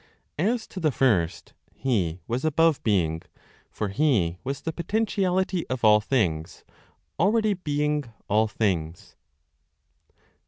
[0.39, 3.21] As to the First, He was above being;
[3.69, 6.63] for He was the potentiality of all things,
[7.19, 9.15] already being all things.